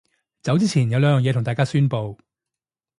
[0.41, 2.17] 走之前有兩樣嘢同大家宣佈